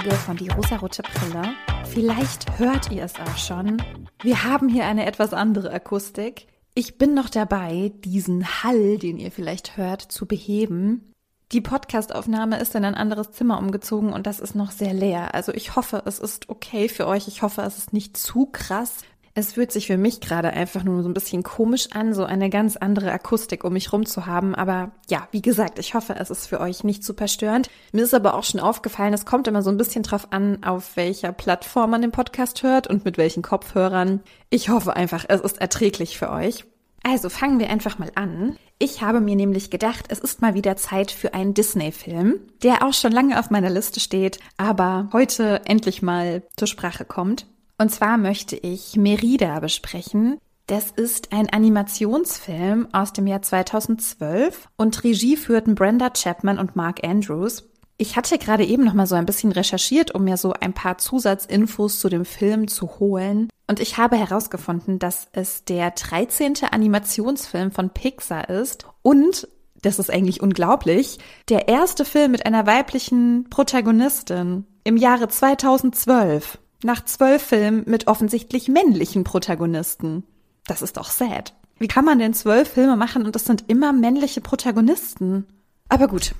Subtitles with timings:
[0.00, 1.54] Folge von Die rosarote Brille.
[1.84, 3.82] Vielleicht hört ihr es auch schon.
[4.22, 6.46] Wir haben hier eine etwas andere Akustik.
[6.74, 11.12] Ich bin noch dabei, diesen Hall, den ihr vielleicht hört, zu beheben.
[11.52, 15.34] Die Podcastaufnahme ist in ein anderes Zimmer umgezogen und das ist noch sehr leer.
[15.34, 17.28] Also ich hoffe, es ist okay für euch.
[17.28, 19.02] Ich hoffe, es ist nicht zu krass.
[19.34, 22.50] Es fühlt sich für mich gerade einfach nur so ein bisschen komisch an, so eine
[22.50, 24.56] ganz andere Akustik um mich rum zu haben.
[24.56, 27.70] Aber ja, wie gesagt, ich hoffe, es ist für euch nicht super störend.
[27.92, 30.96] Mir ist aber auch schon aufgefallen, es kommt immer so ein bisschen drauf an, auf
[30.96, 34.20] welcher Plattform man den Podcast hört und mit welchen Kopfhörern.
[34.50, 36.64] Ich hoffe einfach, es ist erträglich für euch.
[37.02, 38.56] Also fangen wir einfach mal an.
[38.78, 42.92] Ich habe mir nämlich gedacht, es ist mal wieder Zeit für einen Disney-Film, der auch
[42.92, 47.46] schon lange auf meiner Liste steht, aber heute endlich mal zur Sprache kommt.
[47.80, 50.38] Und zwar möchte ich Merida besprechen.
[50.66, 57.02] Das ist ein Animationsfilm aus dem Jahr 2012 und Regie führten Brenda Chapman und Mark
[57.02, 57.70] Andrews.
[57.96, 60.98] Ich hatte gerade eben noch mal so ein bisschen recherchiert, um mir so ein paar
[60.98, 63.48] Zusatzinfos zu dem Film zu holen.
[63.66, 66.56] Und ich habe herausgefunden, dass es der 13.
[66.70, 69.48] Animationsfilm von Pixar ist und
[69.80, 76.58] das ist eigentlich unglaublich, der erste Film mit einer weiblichen Protagonistin im Jahre 2012.
[76.82, 80.24] Nach zwölf Filmen mit offensichtlich männlichen Protagonisten.
[80.66, 81.54] Das ist doch sad.
[81.78, 85.46] Wie kann man denn zwölf Filme machen und es sind immer männliche Protagonisten?
[85.88, 86.34] Aber gut,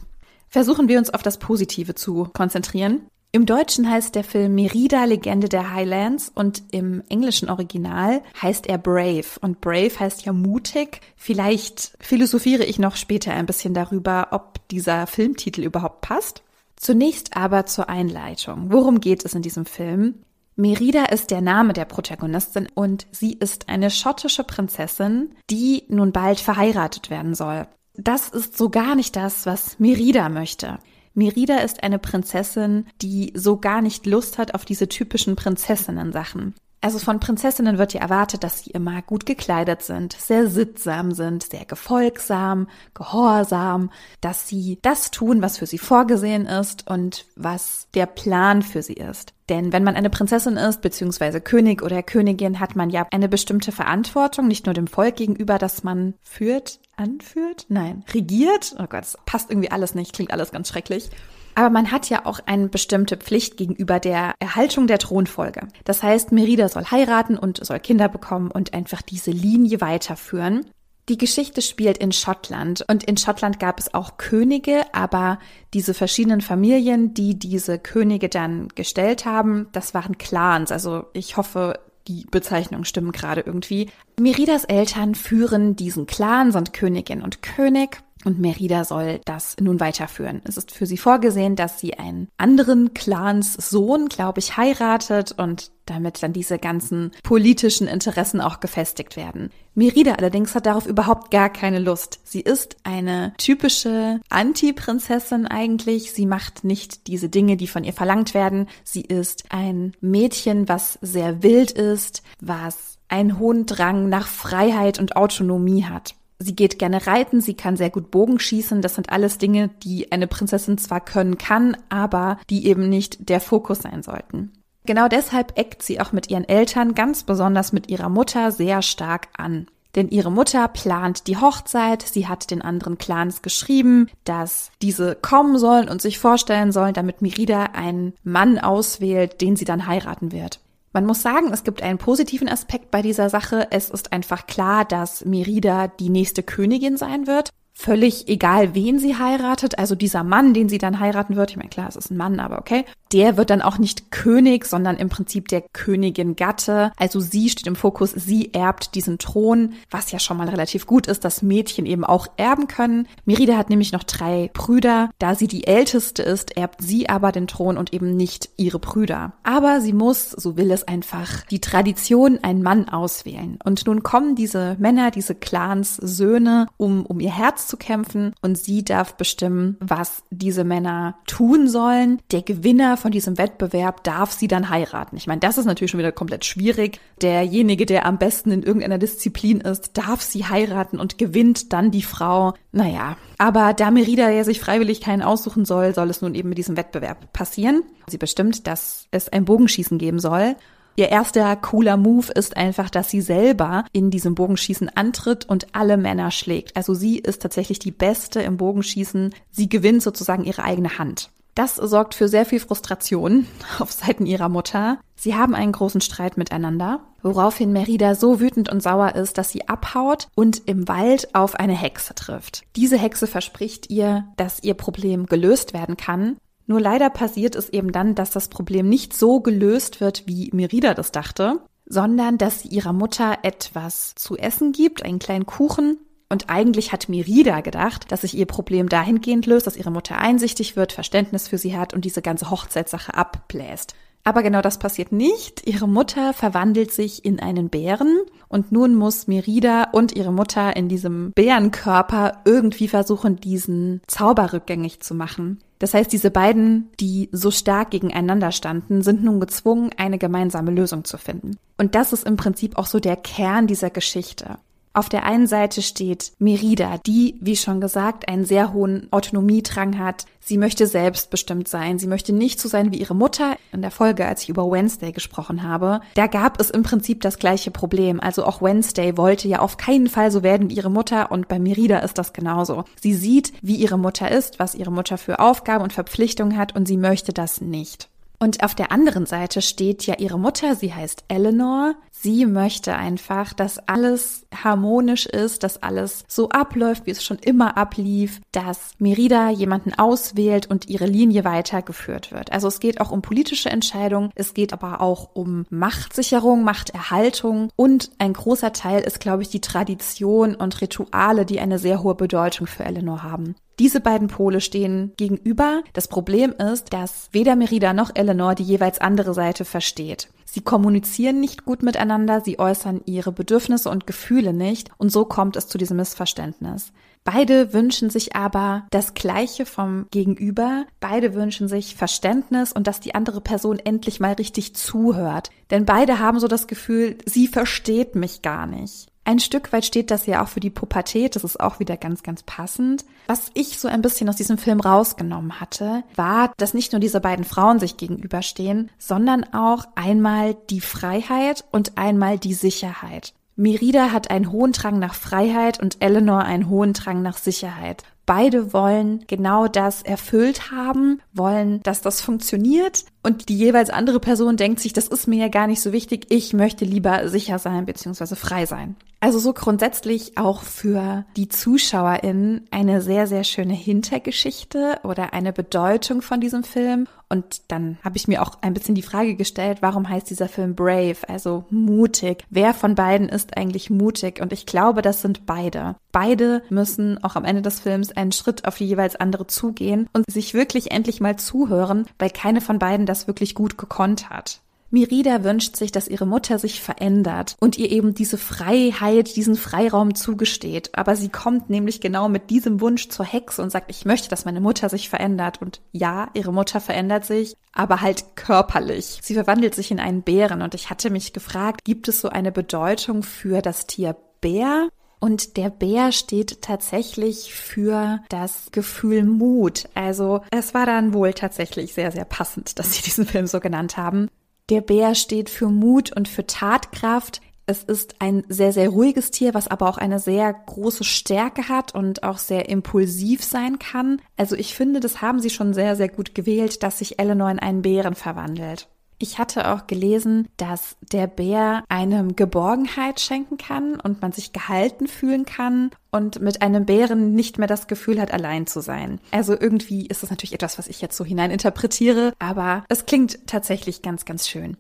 [0.49, 3.03] versuchen wir uns auf das Positive zu konzentrieren.
[3.33, 8.77] Im Deutschen heißt der Film Merida Legende der Highlands und im englischen Original heißt er
[8.77, 9.39] Brave.
[9.41, 11.01] Und Brave heißt ja mutig.
[11.17, 16.43] Vielleicht philosophiere ich noch später ein bisschen darüber, ob dieser Filmtitel überhaupt passt.
[16.75, 18.73] Zunächst aber zur Einleitung.
[18.73, 20.17] Worum geht es in diesem Film?
[20.57, 26.41] Merida ist der Name der Protagonistin und sie ist eine schottische Prinzessin, die nun bald
[26.41, 27.67] verheiratet werden soll.
[27.95, 30.79] Das ist so gar nicht das, was Merida möchte.
[31.15, 36.55] Merida ist eine Prinzessin, die so gar nicht Lust hat auf diese typischen Prinzessinnen-Sachen.
[36.83, 41.43] Also von Prinzessinnen wird ja erwartet, dass sie immer gut gekleidet sind, sehr sittsam sind,
[41.43, 43.91] sehr gefolgsam, gehorsam,
[44.23, 48.95] dass sie das tun, was für sie vorgesehen ist und was der Plan für sie
[48.95, 49.35] ist.
[49.51, 53.73] Denn wenn man eine Prinzessin ist, beziehungsweise König oder Königin, hat man ja eine bestimmte
[53.73, 57.67] Verantwortung, nicht nur dem Volk gegenüber, das man führt, anführt?
[57.69, 58.75] Nein, regiert?
[58.79, 61.11] Oh Gott, das passt irgendwie alles nicht, klingt alles ganz schrecklich.
[61.55, 65.69] Aber man hat ja auch eine bestimmte Pflicht gegenüber der Erhaltung der Thronfolge.
[65.85, 70.67] Das heißt, Merida soll heiraten und soll Kinder bekommen und einfach diese Linie weiterführen.
[71.09, 75.41] Die Geschichte spielt in Schottland und in Schottland gab es auch Könige, aber
[75.75, 80.71] diese verschiedenen Familien, die diese Könige dann gestellt haben, das waren Clans.
[80.71, 83.91] Also ich hoffe, die Bezeichnungen stimmen gerade irgendwie.
[84.21, 90.43] Meridas Eltern führen diesen Clan, sind Königin und König und Merida soll das nun weiterführen.
[90.45, 95.71] Es ist für sie vorgesehen, dass sie einen anderen Clans Sohn, glaube ich, heiratet und
[95.87, 99.51] damit dann diese ganzen politischen Interessen auch gefestigt werden.
[99.75, 102.21] Merida allerdings hat darauf überhaupt gar keine Lust.
[102.25, 106.13] Sie ist eine typische Anti-Prinzessin eigentlich.
[106.13, 108.69] Sie macht nicht diese Dinge, die von ihr verlangt werden.
[108.85, 115.17] Sie ist ein Mädchen, was sehr wild ist, was einen hohen Drang nach Freiheit und
[115.17, 116.15] Autonomie hat.
[116.43, 118.81] Sie geht gerne reiten, sie kann sehr gut Bogen schießen.
[118.81, 123.41] Das sind alles Dinge, die eine Prinzessin zwar können kann, aber die eben nicht der
[123.41, 124.51] Fokus sein sollten.
[124.87, 129.29] Genau deshalb eckt sie auch mit ihren Eltern, ganz besonders mit ihrer Mutter, sehr stark
[129.37, 129.67] an.
[129.97, 135.59] Denn ihre Mutter plant die Hochzeit, sie hat den anderen Clans geschrieben, dass diese kommen
[135.59, 140.61] sollen und sich vorstellen sollen, damit Mirida einen Mann auswählt, den sie dann heiraten wird.
[140.93, 143.69] Man muss sagen, es gibt einen positiven Aspekt bei dieser Sache.
[143.71, 149.17] Es ist einfach klar, dass Merida die nächste Königin sein wird völlig egal, wen sie
[149.17, 149.79] heiratet.
[149.79, 152.41] Also dieser Mann, den sie dann heiraten wird, ich meine, klar, es ist ein Mann,
[152.41, 156.93] aber okay, der wird dann auch nicht König, sondern im Prinzip der Königin Gatte.
[156.97, 161.07] Also sie steht im Fokus, sie erbt diesen Thron, was ja schon mal relativ gut
[161.07, 163.09] ist, dass Mädchen eben auch erben können.
[163.25, 165.11] Merida hat nämlich noch drei Brüder.
[165.19, 169.33] Da sie die älteste ist, erbt sie aber den Thron und eben nicht ihre Brüder.
[169.43, 173.59] Aber sie muss, so will es einfach, die Tradition einen Mann auswählen.
[173.65, 178.59] Und nun kommen diese Männer, diese Clans, Söhne, um, um ihr Herz zu kämpfen und
[178.59, 182.21] sie darf bestimmen, was diese Männer tun sollen.
[182.31, 185.17] Der Gewinner von diesem Wettbewerb darf sie dann heiraten.
[185.17, 187.01] Ich meine, das ist natürlich schon wieder komplett schwierig.
[187.23, 192.03] Derjenige, der am besten in irgendeiner Disziplin ist, darf sie heiraten und gewinnt dann die
[192.03, 192.55] Frau.
[192.73, 196.59] Naja, aber da Merida ja sich freiwillig keinen aussuchen soll, soll es nun eben mit
[196.59, 197.83] diesem Wettbewerb passieren.
[198.09, 200.57] Sie bestimmt, dass es ein Bogenschießen geben soll.
[201.01, 205.97] Ihr erster cooler Move ist einfach, dass sie selber in diesem Bogenschießen antritt und alle
[205.97, 206.77] Männer schlägt.
[206.77, 209.35] Also sie ist tatsächlich die Beste im Bogenschießen.
[209.51, 211.31] Sie gewinnt sozusagen ihre eigene Hand.
[211.55, 213.47] Das sorgt für sehr viel Frustration
[213.79, 214.99] auf Seiten ihrer Mutter.
[215.17, 219.69] Sie haben einen großen Streit miteinander, woraufhin Merida so wütend und sauer ist, dass sie
[219.69, 222.65] abhaut und im Wald auf eine Hexe trifft.
[222.77, 226.37] Diese Hexe verspricht ihr, dass ihr Problem gelöst werden kann.
[226.71, 230.95] Nur leider passiert es eben dann, dass das Problem nicht so gelöst wird, wie Merida
[230.95, 236.49] das dachte, sondern dass sie ihrer Mutter etwas zu essen gibt, einen kleinen Kuchen, und
[236.49, 240.93] eigentlich hat Merida gedacht, dass sich ihr Problem dahingehend löst, dass ihre Mutter einsichtig wird,
[240.93, 243.97] Verständnis für sie hat und diese ganze Hochzeitssache abbläst.
[244.25, 245.67] Aber genau das passiert nicht.
[245.67, 248.19] Ihre Mutter verwandelt sich in einen Bären
[248.49, 255.01] und nun muss Merida und ihre Mutter in diesem Bärenkörper irgendwie versuchen, diesen Zauber rückgängig
[255.01, 255.61] zu machen.
[255.79, 261.05] Das heißt, diese beiden, die so stark gegeneinander standen, sind nun gezwungen, eine gemeinsame Lösung
[261.05, 261.57] zu finden.
[261.79, 264.59] Und das ist im Prinzip auch so der Kern dieser Geschichte.
[264.93, 270.27] Auf der einen Seite steht Merida, die, wie schon gesagt, einen sehr hohen Autonomiedrang hat.
[270.41, 272.01] Sie möchte selbstbestimmt sein.
[272.01, 273.57] Sie möchte nicht so sein wie ihre Mutter.
[273.73, 277.39] In der Folge, als ich über Wednesday gesprochen habe, da gab es im Prinzip das
[277.39, 278.19] gleiche Problem.
[278.19, 281.61] Also auch Wednesday wollte ja auf keinen Fall so werden wie ihre Mutter und bei
[281.61, 282.83] Merida ist das genauso.
[283.01, 286.89] Sie sieht, wie ihre Mutter ist, was ihre Mutter für Aufgaben und Verpflichtungen hat und
[286.89, 288.09] sie möchte das nicht.
[288.43, 291.95] Und auf der anderen Seite steht ja ihre Mutter, sie heißt Eleanor.
[292.11, 297.77] Sie möchte einfach, dass alles harmonisch ist, dass alles so abläuft, wie es schon immer
[297.77, 302.51] ablief, dass Merida jemanden auswählt und ihre Linie weitergeführt wird.
[302.51, 308.11] Also es geht auch um politische Entscheidungen, es geht aber auch um Machtsicherung, Machterhaltung und
[308.17, 312.67] ein großer Teil ist, glaube ich, die Tradition und Rituale, die eine sehr hohe Bedeutung
[312.67, 313.55] für Eleanor haben.
[313.81, 315.83] Diese beiden Pole stehen gegenüber.
[315.95, 320.29] Das Problem ist, dass weder Merida noch Eleanor die jeweils andere Seite versteht.
[320.45, 325.57] Sie kommunizieren nicht gut miteinander, sie äußern ihre Bedürfnisse und Gefühle nicht und so kommt
[325.57, 326.93] es zu diesem Missverständnis.
[327.25, 330.85] Beide wünschen sich aber das Gleiche vom Gegenüber.
[331.01, 335.49] Beide wünschen sich Verständnis und dass die andere Person endlich mal richtig zuhört.
[335.71, 339.10] Denn beide haben so das Gefühl, sie versteht mich gar nicht.
[339.31, 342.25] Ein Stück weit steht das ja auch für die Pubertät, das ist auch wieder ganz,
[342.25, 343.05] ganz passend.
[343.29, 347.21] Was ich so ein bisschen aus diesem Film rausgenommen hatte, war, dass nicht nur diese
[347.21, 353.33] beiden Frauen sich gegenüberstehen, sondern auch einmal die Freiheit und einmal die Sicherheit.
[353.55, 358.03] Merida hat einen hohen Drang nach Freiheit und Eleanor einen hohen Drang nach Sicherheit.
[358.31, 364.57] Beide wollen genau das erfüllt haben, wollen, dass das funktioniert und die jeweils andere Person
[364.57, 367.87] denkt sich, das ist mir ja gar nicht so wichtig, ich möchte lieber sicher sein
[367.87, 368.37] bzw.
[368.37, 368.95] frei sein.
[369.19, 376.23] Also so grundsätzlich auch für die ZuschauerInnen eine sehr, sehr schöne Hintergeschichte oder eine Bedeutung
[376.23, 377.09] von diesem Film.
[377.33, 380.75] Und dann habe ich mir auch ein bisschen die Frage gestellt, warum heißt dieser Film
[380.75, 382.45] Brave, also mutig?
[382.51, 384.41] Wer von beiden ist eigentlich mutig?
[384.43, 385.95] Und ich glaube, das sind beide.
[386.11, 390.25] Beide müssen auch am Ende des Films einen Schritt auf die jeweils andere zugehen und
[390.29, 394.61] sich wirklich endlich mal zuhören, weil keine von beiden das wirklich gut gekonnt hat.
[394.91, 400.15] Mirida wünscht sich, dass ihre Mutter sich verändert und ihr eben diese Freiheit, diesen Freiraum
[400.17, 400.91] zugesteht.
[400.95, 404.45] Aber sie kommt nämlich genau mit diesem Wunsch zur Hexe und sagt, ich möchte, dass
[404.45, 405.63] meine Mutter sich verändert.
[405.63, 409.21] Und ja, ihre Mutter verändert sich, aber halt körperlich.
[409.23, 412.51] Sie verwandelt sich in einen Bären und ich hatte mich gefragt, gibt es so eine
[412.51, 414.89] Bedeutung für das Tier Bär?
[415.21, 419.85] Und der Bär steht tatsächlich für das Gefühl Mut.
[419.95, 423.99] Also es war dann wohl tatsächlich sehr, sehr passend, dass sie diesen Film so genannt
[423.99, 424.29] haben.
[424.71, 427.41] Der Bär steht für Mut und für Tatkraft.
[427.67, 431.95] Es ist ein sehr, sehr ruhiges Tier, was aber auch eine sehr große Stärke hat
[431.95, 434.23] und auch sehr impulsiv sein kann.
[434.37, 437.59] Also ich finde, das haben sie schon sehr, sehr gut gewählt, dass sich Eleanor in
[437.59, 438.89] einen Bären verwandelt.
[439.23, 445.09] Ich hatte auch gelesen, dass der Bär einem Geborgenheit schenken kann und man sich gehalten
[445.09, 449.21] fühlen kann und mit einem Bären nicht mehr das Gefühl hat, allein zu sein.
[449.31, 454.01] Also irgendwie ist das natürlich etwas, was ich jetzt so hineininterpretiere, aber es klingt tatsächlich
[454.01, 454.79] ganz, ganz schön.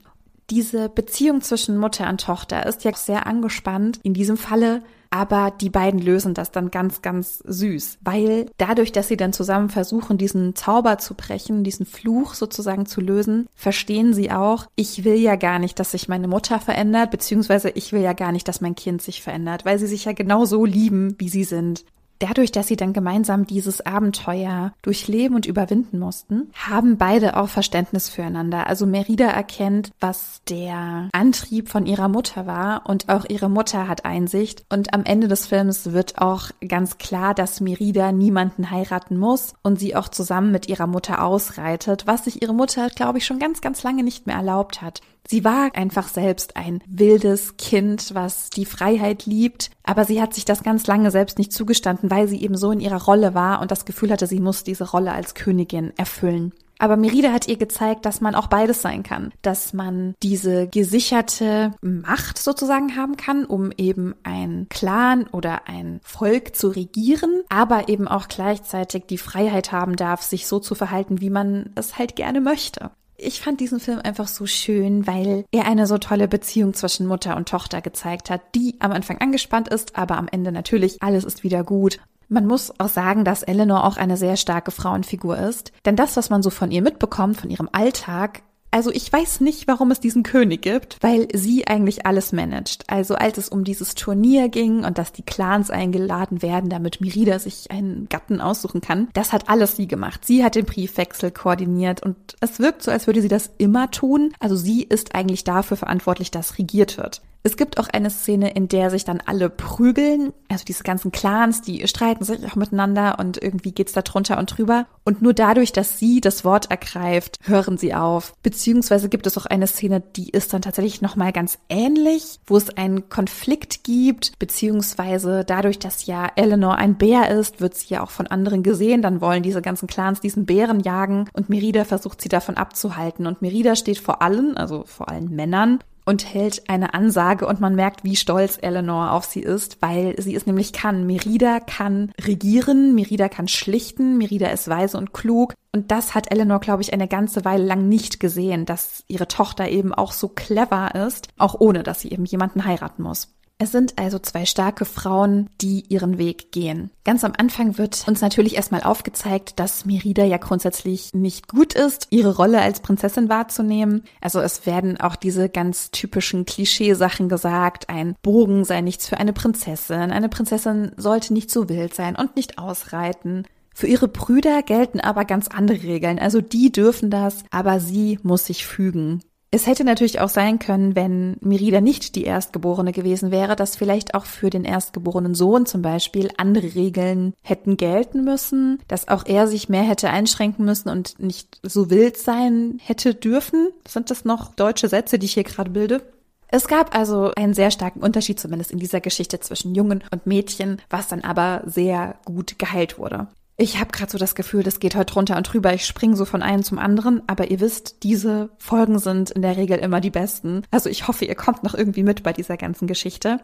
[0.49, 4.00] Diese Beziehung zwischen Mutter und Tochter ist ja sehr angespannt.
[4.02, 9.09] In diesem Falle aber die beiden lösen das dann ganz, ganz süß, weil dadurch, dass
[9.09, 14.31] sie dann zusammen versuchen, diesen Zauber zu brechen, diesen Fluch sozusagen zu lösen, verstehen sie
[14.31, 18.12] auch, ich will ja gar nicht, dass sich meine Mutter verändert, beziehungsweise ich will ja
[18.12, 21.29] gar nicht, dass mein Kind sich verändert, weil sie sich ja genau so lieben, wie
[21.29, 21.85] sie sind.
[22.21, 28.11] Dadurch, dass sie dann gemeinsam dieses Abenteuer durchleben und überwinden mussten, haben beide auch Verständnis
[28.11, 28.67] füreinander.
[28.67, 34.05] Also Merida erkennt, was der Antrieb von ihrer Mutter war und auch ihre Mutter hat
[34.05, 34.65] Einsicht.
[34.69, 39.81] Und am Ende des Films wird auch ganz klar, dass Merida niemanden heiraten muss und
[39.81, 43.62] sie auch zusammen mit ihrer Mutter ausreitet, was sich ihre Mutter, glaube ich, schon ganz,
[43.62, 45.00] ganz lange nicht mehr erlaubt hat.
[45.31, 50.45] Sie war einfach selbst ein wildes Kind, was die Freiheit liebt, aber sie hat sich
[50.45, 53.71] das ganz lange selbst nicht zugestanden, weil sie eben so in ihrer Rolle war und
[53.71, 56.53] das Gefühl hatte, sie muss diese Rolle als Königin erfüllen.
[56.81, 59.33] Aber Merida hat ihr gezeigt, dass man auch beides sein kann.
[59.43, 66.57] Dass man diese gesicherte Macht sozusagen haben kann, um eben ein Clan oder ein Volk
[66.57, 71.31] zu regieren, aber eben auch gleichzeitig die Freiheit haben darf, sich so zu verhalten, wie
[71.31, 72.91] man es halt gerne möchte.
[73.23, 77.37] Ich fand diesen Film einfach so schön, weil er eine so tolle Beziehung zwischen Mutter
[77.37, 81.45] und Tochter gezeigt hat, die am Anfang angespannt ist, aber am Ende natürlich alles ist
[81.45, 82.00] wieder gut.
[82.29, 86.31] Man muss auch sagen, dass Eleanor auch eine sehr starke Frauenfigur ist, denn das, was
[86.31, 90.23] man so von ihr mitbekommt, von ihrem Alltag, also ich weiß nicht, warum es diesen
[90.23, 92.85] König gibt, weil sie eigentlich alles managt.
[92.87, 97.39] Also als es um dieses Turnier ging und dass die Clans eingeladen werden, damit Mirida
[97.39, 100.25] sich einen Gatten aussuchen kann, das hat alles sie gemacht.
[100.25, 104.33] Sie hat den Briefwechsel koordiniert und es wirkt so, als würde sie das immer tun.
[104.39, 107.23] Also sie ist eigentlich dafür verantwortlich, dass regiert wird.
[107.42, 111.62] Es gibt auch eine Szene, in der sich dann alle prügeln, also diese ganzen Clans,
[111.62, 114.87] die streiten sich auch miteinander und irgendwie geht's da drunter und drüber.
[115.04, 118.35] Und nur dadurch, dass sie das Wort ergreift, hören sie auf.
[118.42, 122.76] Beziehungsweise gibt es auch eine Szene, die ist dann tatsächlich nochmal ganz ähnlich, wo es
[122.76, 128.11] einen Konflikt gibt, beziehungsweise dadurch, dass ja Eleanor ein Bär ist, wird sie ja auch
[128.11, 129.00] von anderen gesehen.
[129.00, 133.26] Dann wollen diese ganzen Clans diesen Bären jagen und Merida versucht sie davon abzuhalten.
[133.26, 135.78] Und Merida steht vor allen, also vor allen Männern
[136.11, 140.35] und hält eine Ansage und man merkt, wie stolz Eleanor auf sie ist, weil sie
[140.35, 141.07] es nämlich kann.
[141.07, 145.55] Merida kann regieren, Merida kann schlichten, Merida ist weise und klug.
[145.73, 149.69] Und das hat Eleanor, glaube ich, eine ganze Weile lang nicht gesehen, dass ihre Tochter
[149.69, 153.33] eben auch so clever ist, auch ohne dass sie eben jemanden heiraten muss.
[153.62, 156.90] Es sind also zwei starke Frauen, die ihren Weg gehen.
[157.05, 162.07] Ganz am Anfang wird uns natürlich erstmal aufgezeigt, dass Merida ja grundsätzlich nicht gut ist,
[162.09, 164.05] ihre Rolle als Prinzessin wahrzunehmen.
[164.23, 167.90] Also es werden auch diese ganz typischen Klischeesachen gesagt.
[167.90, 170.11] Ein Bogen sei nichts für eine Prinzessin.
[170.11, 173.45] Eine Prinzessin sollte nicht so wild sein und nicht ausreiten.
[173.75, 176.19] Für ihre Brüder gelten aber ganz andere Regeln.
[176.19, 179.21] Also die dürfen das, aber sie muss sich fügen.
[179.52, 184.14] Es hätte natürlich auch sein können, wenn Mirida nicht die Erstgeborene gewesen wäre, dass vielleicht
[184.14, 189.49] auch für den erstgeborenen Sohn zum Beispiel andere Regeln hätten gelten müssen, dass auch er
[189.49, 193.71] sich mehr hätte einschränken müssen und nicht so wild sein hätte dürfen.
[193.88, 196.00] Sind das noch deutsche Sätze, die ich hier gerade bilde?
[196.47, 200.80] Es gab also einen sehr starken Unterschied, zumindest in dieser Geschichte zwischen Jungen und Mädchen,
[200.90, 203.26] was dann aber sehr gut geheilt wurde.
[203.61, 205.75] Ich habe gerade so das Gefühl, das geht heute runter und drüber.
[205.75, 209.59] Ich springe so von einem zum anderen, aber ihr wisst, diese Folgen sind in der
[209.59, 210.62] Regel immer die besten.
[210.71, 213.38] Also ich hoffe, ihr kommt noch irgendwie mit bei dieser ganzen Geschichte.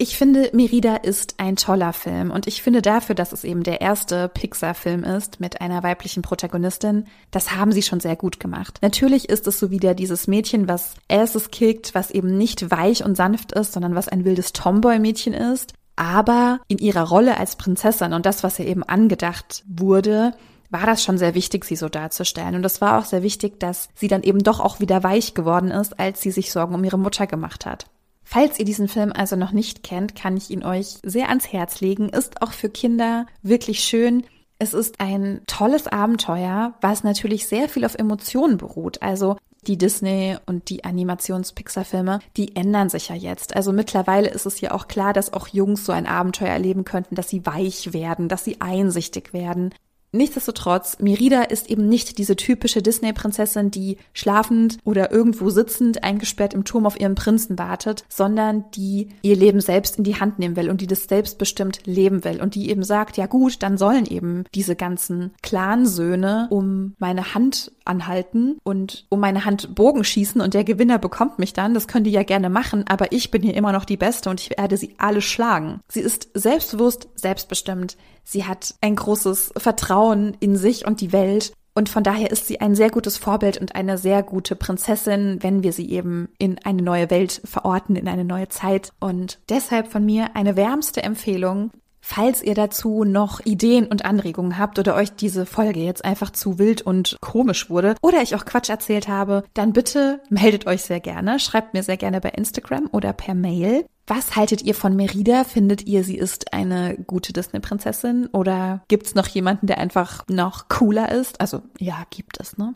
[0.00, 3.80] Ich finde, Merida ist ein toller Film und ich finde dafür, dass es eben der
[3.80, 8.78] erste Pixar-Film ist mit einer weiblichen Protagonistin, das haben sie schon sehr gut gemacht.
[8.80, 13.16] Natürlich ist es so wieder dieses Mädchen, was Asses kickt, was eben nicht weich und
[13.16, 18.24] sanft ist, sondern was ein wildes Tomboy-Mädchen ist aber in ihrer Rolle als Prinzessin und
[18.24, 20.34] das, was ihr eben angedacht wurde,
[20.70, 22.54] war das schon sehr wichtig, sie so darzustellen.
[22.54, 25.70] Und es war auch sehr wichtig, dass sie dann eben doch auch wieder weich geworden
[25.70, 27.86] ist, als sie sich Sorgen um ihre Mutter gemacht hat.
[28.22, 31.80] Falls ihr diesen Film also noch nicht kennt, kann ich ihn euch sehr ans Herz
[31.80, 32.10] legen.
[32.10, 34.24] Ist auch für Kinder wirklich schön.
[34.58, 39.00] Es ist ein tolles Abenteuer, was natürlich sehr viel auf Emotionen beruht.
[39.00, 43.56] Also die Disney und die Animations-Pixar-Filme, die ändern sich ja jetzt.
[43.56, 47.14] Also mittlerweile ist es ja auch klar, dass auch Jungs so ein Abenteuer erleben könnten,
[47.14, 49.74] dass sie weich werden, dass sie einsichtig werden.
[50.12, 56.64] Nichtsdestotrotz, Merida ist eben nicht diese typische Disney-Prinzessin, die schlafend oder irgendwo sitzend eingesperrt im
[56.64, 60.70] Turm auf ihren Prinzen wartet, sondern die ihr Leben selbst in die Hand nehmen will
[60.70, 64.44] und die das selbstbestimmt leben will und die eben sagt, ja gut, dann sollen eben
[64.54, 70.64] diese ganzen Clansöhne um meine Hand anhalten und um meine Hand Bogen schießen und der
[70.64, 71.74] Gewinner bekommt mich dann.
[71.74, 74.40] Das können die ja gerne machen, aber ich bin hier immer noch die Beste und
[74.40, 75.80] ich werde sie alle schlagen.
[75.88, 77.96] Sie ist selbstbewusst, selbstbestimmt.
[78.30, 81.54] Sie hat ein großes Vertrauen in sich und die Welt.
[81.74, 85.62] Und von daher ist sie ein sehr gutes Vorbild und eine sehr gute Prinzessin, wenn
[85.62, 88.92] wir sie eben in eine neue Welt verorten, in eine neue Zeit.
[89.00, 91.70] Und deshalb von mir eine wärmste Empfehlung.
[92.02, 96.58] Falls ihr dazu noch Ideen und Anregungen habt oder euch diese Folge jetzt einfach zu
[96.58, 101.00] wild und komisch wurde oder ich auch Quatsch erzählt habe, dann bitte meldet euch sehr
[101.00, 101.40] gerne.
[101.40, 103.86] Schreibt mir sehr gerne bei Instagram oder per Mail.
[104.08, 105.44] Was haltet ihr von Merida?
[105.44, 108.28] Findet ihr, sie ist eine gute Disney-Prinzessin?
[108.32, 111.42] Oder gibt's noch jemanden, der einfach noch cooler ist?
[111.42, 112.74] Also ja, gibt es, ne?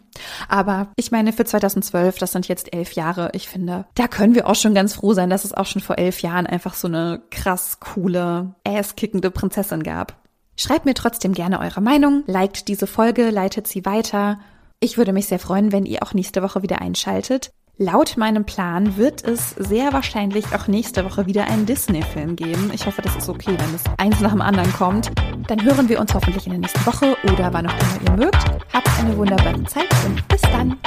[0.49, 4.47] Aber ich meine, für 2012, das sind jetzt elf Jahre, ich finde, da können wir
[4.47, 7.23] auch schon ganz froh sein, dass es auch schon vor elf Jahren einfach so eine
[7.31, 10.15] krass coole, ass-kickende Prinzessin gab.
[10.57, 14.39] Schreibt mir trotzdem gerne eure Meinung, liked diese Folge, leitet sie weiter.
[14.81, 17.53] Ich würde mich sehr freuen, wenn ihr auch nächste Woche wieder einschaltet.
[17.85, 22.71] Laut meinem Plan wird es sehr wahrscheinlich auch nächste Woche wieder einen Disney-Film geben.
[22.73, 25.11] Ich hoffe, das ist okay, wenn es eins nach dem anderen kommt.
[25.49, 28.45] Dann hören wir uns hoffentlich in der nächsten Woche oder wann auch immer ihr mögt.
[28.73, 30.79] Habt eine wunderbare Zeit und bis dann.